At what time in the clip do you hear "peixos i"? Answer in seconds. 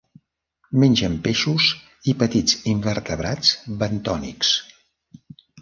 1.27-2.17